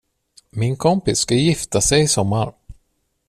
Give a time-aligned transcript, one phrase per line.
[0.49, 2.53] Min kompis ska gifta sig i sommar.